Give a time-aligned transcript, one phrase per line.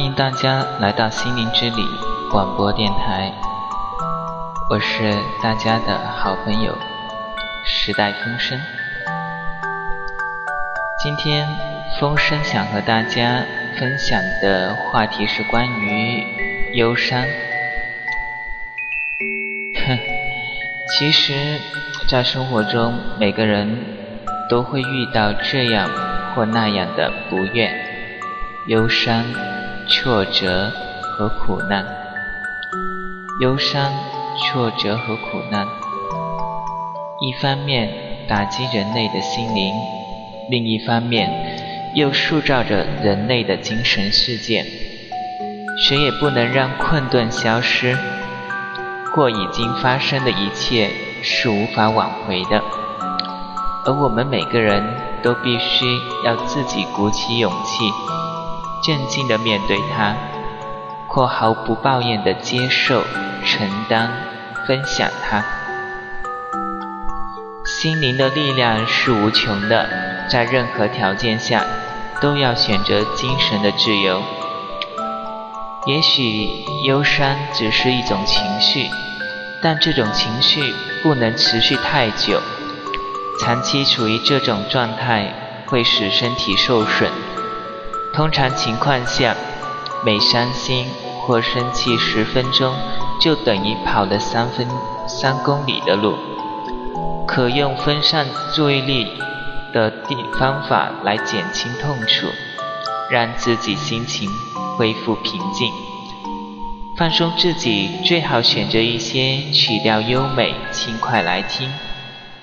[0.00, 1.84] 欢迎大家来到心灵之旅
[2.30, 3.30] 广播电台，
[4.70, 6.74] 我是大家的好朋友
[7.66, 8.58] 时代风声。
[11.02, 11.46] 今天
[12.00, 13.44] 风声想和大家
[13.78, 16.24] 分享的话题是关于
[16.72, 17.22] 忧伤。
[19.86, 19.98] 哼，
[20.96, 21.60] 其实，
[22.08, 23.84] 在生活中，每个人
[24.48, 25.90] 都会遇到这样
[26.34, 27.70] 或那样的不愿、
[28.66, 29.26] 忧伤、
[29.90, 30.70] 挫折
[31.02, 31.84] 和苦难。
[33.40, 33.92] 忧伤、
[34.38, 35.66] 挫折和苦难，
[37.20, 37.90] 一方面
[38.28, 39.74] 打击人类的心灵，
[40.48, 44.64] 另一方面又塑造着人类的精神世界。
[45.88, 47.98] 谁也不能让困顿消失。
[49.12, 50.88] 或已经发生的一切
[51.20, 52.62] 是无法挽回的，
[53.84, 54.84] 而我们每个人
[55.20, 55.84] 都必须
[56.24, 57.90] 要自己鼓起勇气，
[58.82, 60.14] 镇静地面对它，
[61.06, 63.04] 或毫不抱怨地接受、
[63.44, 64.10] 承担、
[64.66, 65.44] 分享它。
[67.64, 69.88] 心灵的力量是无穷的，
[70.28, 71.64] 在任何条件下
[72.20, 74.22] 都要选择精神的自由。
[75.86, 78.88] 也许忧伤只是一种情绪，
[79.62, 82.40] 但这种情绪不能持续太久。
[83.40, 85.32] 长期处于这种状态
[85.66, 87.10] 会使身体受损。
[88.12, 89.34] 通常情况下，
[90.04, 90.86] 每伤心
[91.22, 92.74] 或生气十分钟，
[93.20, 94.66] 就等于跑了三分
[95.06, 96.16] 三公里的路。
[97.26, 99.06] 可用分散注意力
[99.72, 102.26] 的地方法来减轻痛楚，
[103.10, 104.30] 让自己心情。
[104.76, 105.70] 恢复平静，
[106.96, 111.70] 放松自己，最好选择一些曲调优美、轻快来听，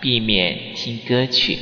[0.00, 1.56] 避免听歌曲。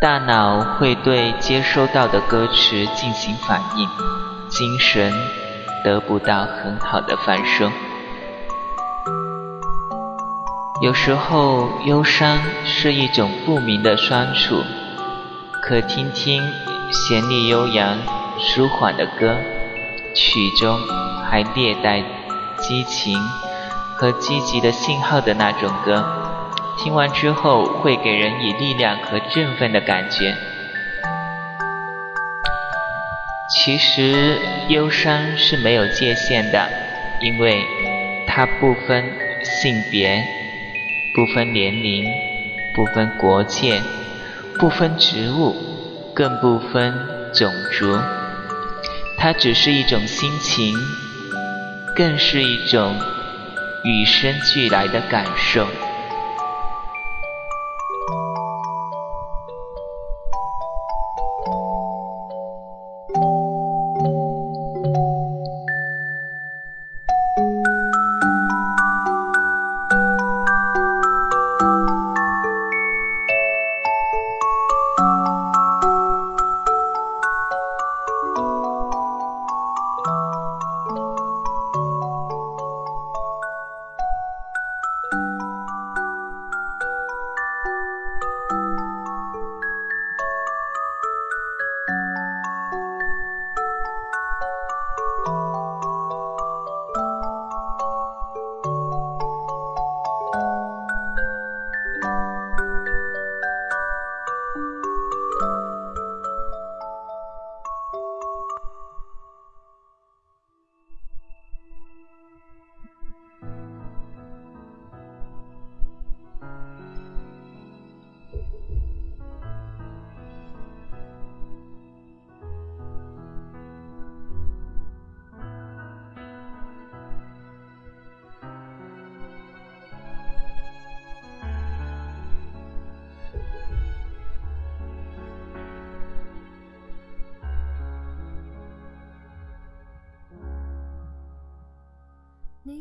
[0.00, 3.88] 大脑会对接收到的歌词进行反应，
[4.48, 5.12] 精神
[5.82, 7.72] 得不到很好的放松。
[10.80, 14.62] 有时候，忧伤是一种不明的酸楚。
[15.60, 16.48] 可听听
[16.92, 17.98] 旋律悠扬、
[18.38, 19.36] 舒缓的歌，
[20.14, 20.78] 曲中
[21.28, 22.04] 还略带
[22.60, 23.18] 激情
[23.96, 26.27] 和积极的信号的那种歌，
[26.78, 30.36] 听完之后会给人以力量和振奋的感觉。
[33.50, 36.68] 其实忧伤是没有界限的，
[37.20, 37.64] 因为
[38.26, 39.04] 它不分
[39.42, 40.24] 性别，
[41.14, 42.04] 不分年龄，
[42.74, 43.80] 不分国界。
[44.60, 45.54] 不分植物，
[46.12, 46.92] 更不分
[47.32, 47.96] 种族，
[49.16, 50.74] 它只是一种心情，
[51.94, 52.96] 更是一种
[53.84, 55.64] 与生俱来的感受。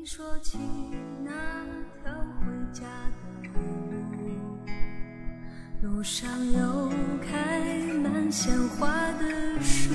[0.00, 0.56] 你说起
[1.22, 1.30] 那
[2.02, 2.10] 条
[2.40, 3.50] 回家的
[5.82, 6.88] 路，路上有
[7.20, 7.60] 开
[8.02, 8.88] 满鲜花
[9.18, 9.92] 的树，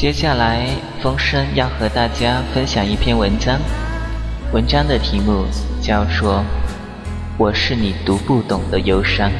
[0.00, 0.66] 接下来，
[1.02, 3.60] 风声要和大家分享一篇文章，
[4.50, 5.44] 文章的题目
[5.78, 6.36] 叫做
[7.36, 9.30] 《我是你读不懂的忧伤》。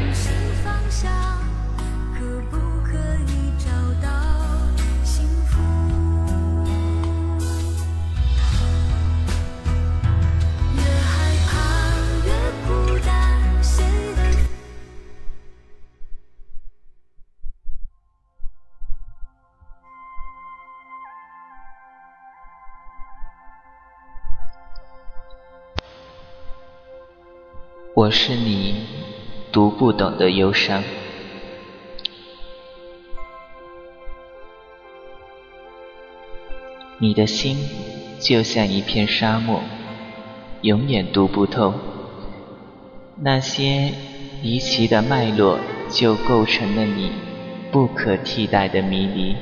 [28.01, 28.87] 我是你
[29.53, 30.83] 读不懂的忧伤，
[36.99, 37.59] 你的心
[38.19, 39.61] 就像一片沙漠，
[40.63, 41.75] 永远读不透。
[43.17, 43.93] 那些
[44.43, 45.59] 离奇的脉络，
[45.91, 47.13] 就构成了你
[47.71, 49.37] 不可替代的迷离。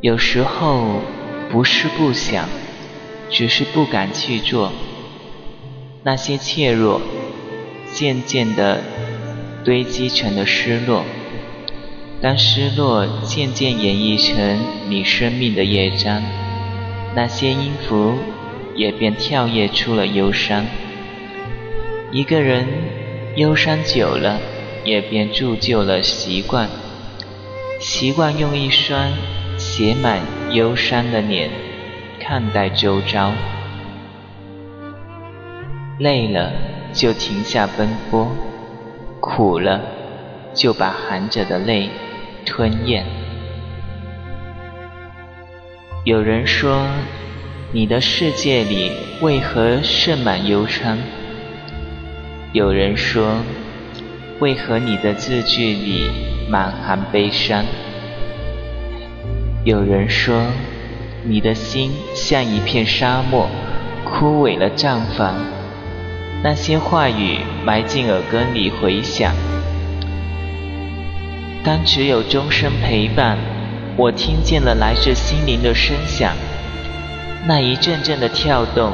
[0.00, 1.00] 有时候
[1.50, 2.48] 不是不想，
[3.28, 4.72] 只是不敢去做。
[6.06, 7.00] 那些怯弱，
[7.94, 8.82] 渐渐地
[9.64, 11.02] 堆积成了失落。
[12.20, 14.58] 当失落渐渐演绎成
[14.90, 16.22] 你生命的乐章，
[17.14, 18.18] 那些音符
[18.76, 20.66] 也便跳跃出了忧伤。
[22.12, 22.66] 一个人
[23.36, 24.38] 忧伤久了，
[24.84, 26.68] 也便铸就了习惯，
[27.80, 29.10] 习惯用一双
[29.56, 30.20] 写满
[30.52, 31.48] 忧伤的脸
[32.20, 33.32] 看待周遭。
[35.98, 36.50] 累了
[36.92, 38.28] 就停下奔波，
[39.20, 39.80] 苦了
[40.52, 41.88] 就把含着的泪
[42.44, 43.04] 吞咽。
[46.04, 46.86] 有人说，
[47.72, 50.98] 你的世界里为何盛满忧伤？
[52.52, 53.36] 有人说，
[54.40, 56.10] 为何你的字句里
[56.48, 57.64] 满含悲伤？
[59.64, 60.42] 有人说，
[61.22, 63.48] 你的心像一片沙漠，
[64.04, 65.53] 枯萎了绽放。
[66.44, 69.34] 那些话语埋进耳根里回响。
[71.64, 73.38] 当只有钟声陪伴，
[73.96, 76.34] 我听见了来自心灵的声响，
[77.46, 78.92] 那一阵阵的跳动，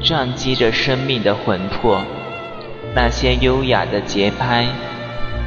[0.00, 2.04] 撞击着生命的魂魄。
[2.94, 4.68] 那些优雅的节拍，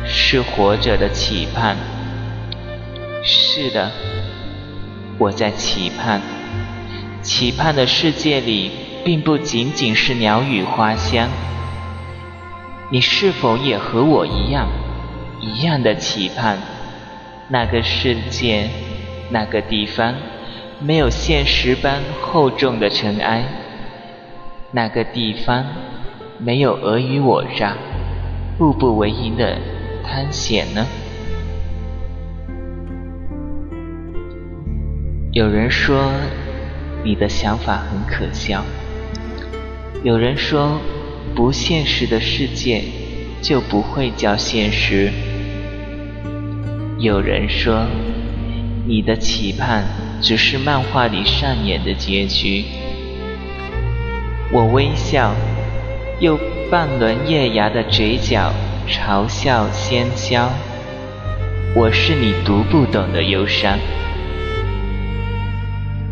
[0.05, 1.77] 是活着的期盼。
[3.23, 3.89] 是的，
[5.17, 6.19] 我在期盼，
[7.21, 8.71] 期盼的世界里。
[9.03, 11.27] 并不仅仅是鸟语花香，
[12.89, 14.67] 你是否也和我一样，
[15.41, 16.57] 一样的期盼
[17.49, 18.69] 那个世界，
[19.29, 20.15] 那个地方
[20.79, 23.43] 没有现实般厚重的尘埃，
[24.71, 25.65] 那个地方
[26.37, 27.75] 没有尔虞我诈、
[28.57, 29.57] 步步为营的
[30.03, 30.85] 探险呢？
[35.33, 36.11] 有人说，
[37.03, 38.63] 你的想法很可笑。
[40.03, 40.81] 有人说，
[41.33, 42.83] 不现实的世界
[43.41, 45.09] 就不会叫现实。
[46.99, 47.85] 有人说，
[48.85, 49.85] 你的期盼
[50.21, 52.65] 只是漫画里上演的结局。
[54.51, 55.33] 我微笑，
[56.19, 56.37] 用
[56.69, 58.51] 半轮月牙的嘴角
[58.89, 60.51] 嘲笑喧嚣。
[61.77, 63.79] 我是你读不懂的忧伤，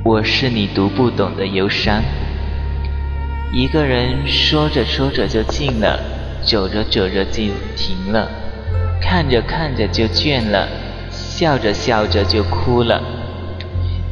[0.01, 2.01] 我是你读不懂的忧伤。
[3.53, 5.99] 一个人说着说着就静了，
[6.41, 7.43] 走着走着就
[7.75, 8.29] 停了，
[9.01, 10.69] 看着看着就倦了，
[11.11, 13.03] 笑着笑着就哭了。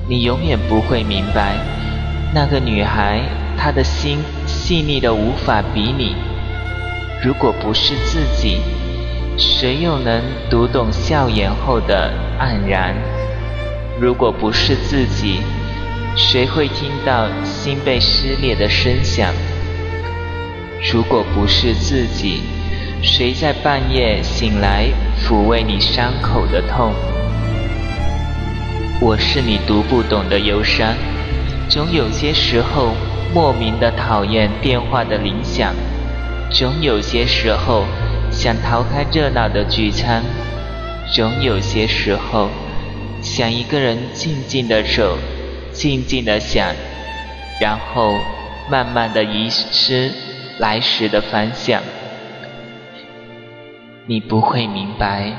[0.10, 1.55] 你永远不会明白，
[2.34, 3.22] 那个女孩
[3.58, 6.17] 她的心细腻的无法比拟。
[7.24, 8.60] 如果不是自己，
[9.38, 12.93] 谁又能读懂笑颜后的黯然？
[14.01, 15.39] 如果不是自己，
[16.16, 19.34] 谁会听到心被撕裂的声响？
[20.92, 22.42] 如果不是自己，
[23.01, 24.88] 谁在半夜醒来
[25.22, 26.94] 抚慰你伤口的痛？
[29.01, 30.94] 我是你读不懂的忧伤，
[31.70, 32.94] 总有些时候
[33.34, 35.74] 莫名的讨厌电话的铃响，
[36.51, 37.86] 总有些时候
[38.30, 40.24] 想逃开热闹的聚餐，
[41.13, 42.50] 总有些时候
[43.22, 45.18] 想一个人静静的走。
[45.80, 46.76] 静静的想，
[47.62, 48.20] 然后
[48.70, 50.12] 慢慢的遗失
[50.58, 51.82] 来时的方向。
[54.06, 55.34] 你不会明白，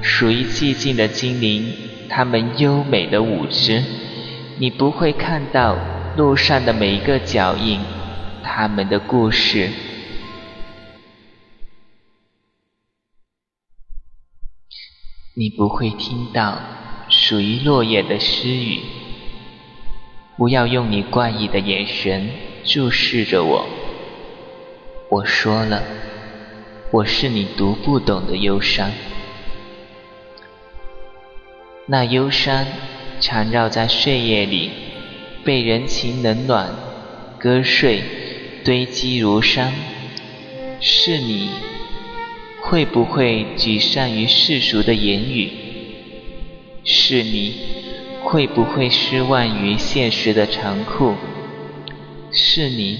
[0.00, 1.70] 属于寂静的精灵，
[2.08, 3.84] 他们优美的舞姿。
[4.56, 5.76] 你不会看到
[6.16, 7.78] 路上的每一个脚印，
[8.42, 9.68] 他们的故事。
[15.34, 16.58] 你不会听到
[17.10, 18.80] 属于落叶的诗语。
[20.36, 22.28] 不要用你怪异的眼神
[22.64, 23.66] 注视着我。
[25.08, 25.82] 我说了，
[26.90, 28.90] 我是你读不懂的忧伤。
[31.86, 32.66] 那忧伤
[33.20, 34.70] 缠绕在岁月里，
[35.44, 36.74] 被人情冷暖
[37.38, 38.02] 割碎，
[38.64, 39.72] 堆积如山。
[40.80, 41.50] 是你，
[42.62, 45.50] 会不会沮丧于世俗的言语？
[46.82, 47.54] 是你。
[48.24, 51.14] 会不会失望于现实的残酷？
[52.32, 52.98] 是你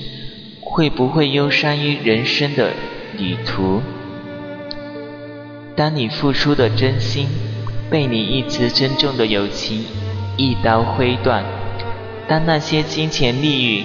[0.60, 2.70] 会不会忧伤于人生的
[3.16, 3.82] 旅途？
[5.74, 7.26] 当你付出的真心
[7.90, 9.84] 被你一直珍重的友情
[10.36, 11.42] 一刀挥断，
[12.28, 13.84] 当那些金钱利益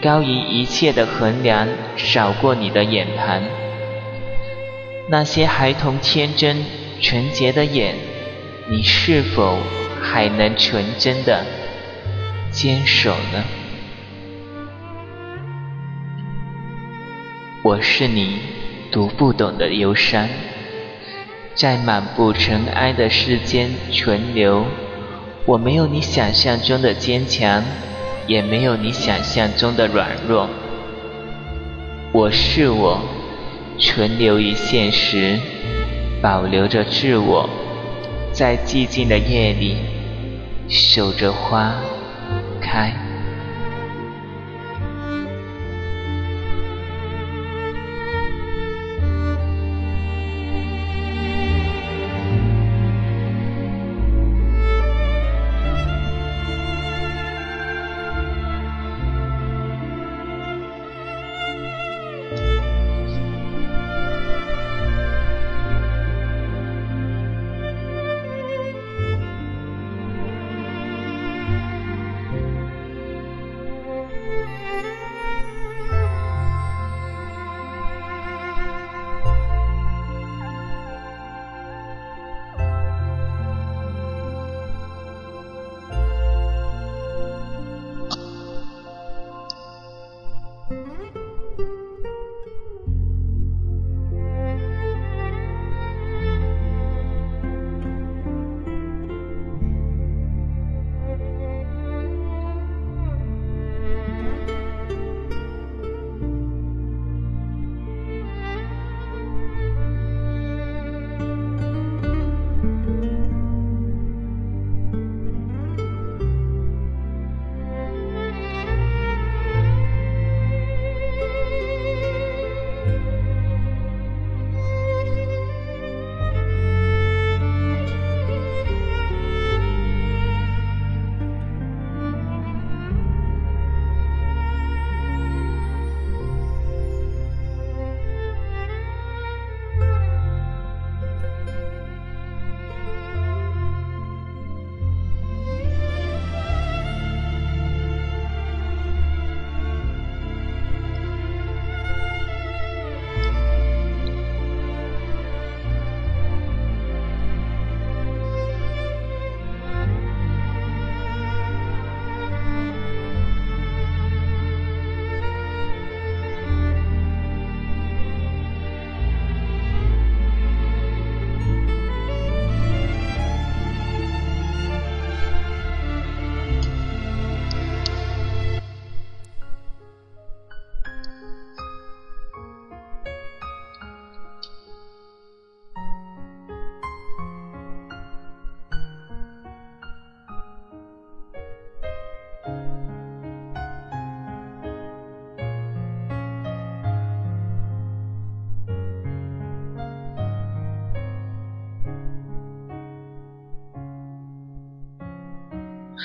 [0.00, 3.42] 高于一切的衡量扫过你的眼盘，
[5.08, 6.64] 那些孩童天真
[7.00, 7.96] 纯洁的眼，
[8.70, 9.58] 你是否？
[10.02, 11.44] 还能纯真的
[12.50, 13.44] 坚守呢？
[17.62, 18.38] 我是你
[18.90, 20.28] 读不懂的忧伤，
[21.54, 24.64] 在满布尘埃的世间存留。
[25.44, 27.64] 我没有你想象中的坚强，
[28.26, 30.48] 也没有你想象中的软弱。
[32.12, 33.00] 我是我，
[33.78, 35.38] 存留于现实，
[36.22, 37.48] 保留着自我。
[38.30, 39.78] 在寂静的夜里，
[40.68, 41.74] 守着花
[42.60, 43.07] 开。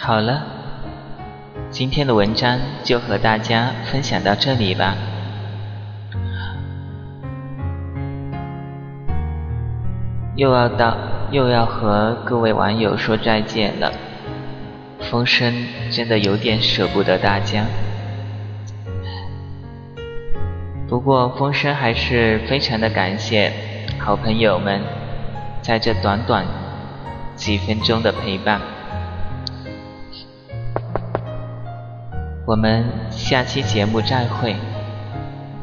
[0.06, 0.44] 好了，
[1.70, 4.98] 今天的文章就和大家分享到这里吧。
[10.36, 10.98] 又要到，
[11.32, 13.94] 又要和各位网友说再见了。
[15.10, 17.64] 风声真的有点舍不得大家，
[20.90, 23.54] 不过风声还是非常的感谢
[24.00, 24.82] 好朋友们
[25.62, 26.46] 在这短短
[27.38, 28.60] 几分钟的陪伴。
[32.46, 34.58] 我们下期节目再会，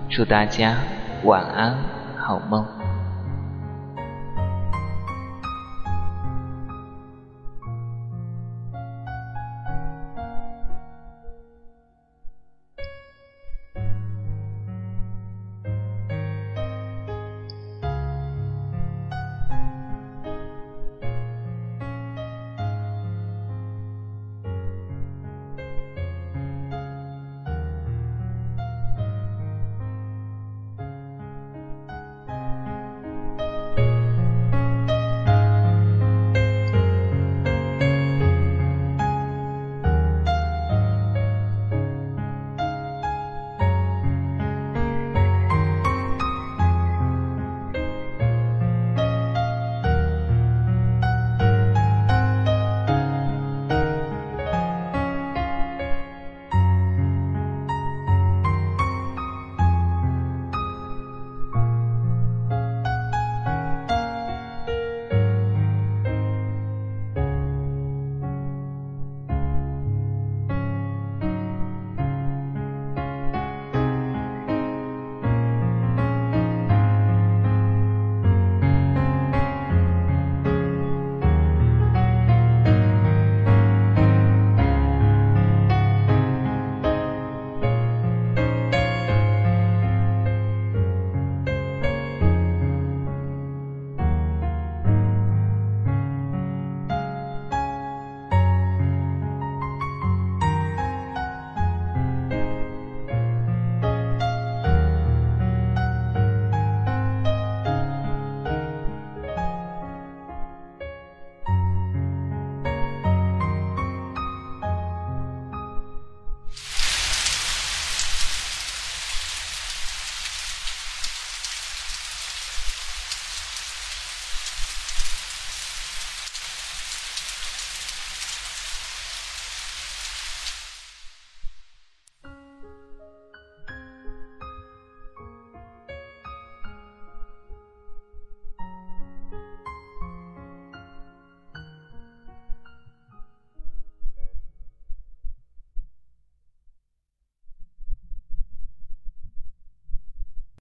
[0.09, 0.77] 祝大家
[1.25, 1.77] 晚安，
[2.17, 2.80] 好梦。